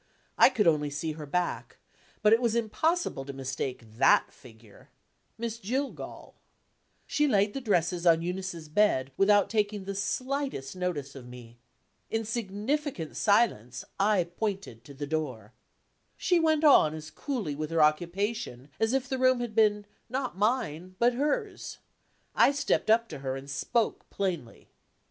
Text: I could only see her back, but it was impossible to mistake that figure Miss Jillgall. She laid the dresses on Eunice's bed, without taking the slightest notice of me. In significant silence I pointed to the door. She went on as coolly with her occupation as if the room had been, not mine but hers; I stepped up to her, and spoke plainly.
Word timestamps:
I 0.35 0.49
could 0.49 0.65
only 0.65 0.89
see 0.89 1.11
her 1.11 1.27
back, 1.27 1.77
but 2.23 2.33
it 2.33 2.41
was 2.41 2.55
impossible 2.55 3.23
to 3.23 3.33
mistake 3.33 3.83
that 3.99 4.31
figure 4.33 4.89
Miss 5.37 5.59
Jillgall. 5.59 6.33
She 7.05 7.27
laid 7.27 7.53
the 7.53 7.61
dresses 7.61 8.03
on 8.07 8.23
Eunice's 8.23 8.67
bed, 8.67 9.11
without 9.15 9.47
taking 9.47 9.83
the 9.83 9.93
slightest 9.93 10.75
notice 10.75 11.13
of 11.13 11.27
me. 11.27 11.59
In 12.09 12.25
significant 12.25 13.15
silence 13.15 13.85
I 13.99 14.23
pointed 14.23 14.83
to 14.85 14.95
the 14.95 15.05
door. 15.05 15.53
She 16.17 16.39
went 16.39 16.63
on 16.63 16.95
as 16.95 17.11
coolly 17.11 17.53
with 17.53 17.69
her 17.69 17.83
occupation 17.83 18.69
as 18.79 18.93
if 18.93 19.07
the 19.07 19.19
room 19.19 19.39
had 19.39 19.53
been, 19.53 19.85
not 20.09 20.35
mine 20.35 20.95
but 20.97 21.13
hers; 21.13 21.77
I 22.35 22.53
stepped 22.53 22.89
up 22.89 23.07
to 23.09 23.19
her, 23.19 23.35
and 23.35 23.47
spoke 23.47 24.09
plainly. 24.09 24.67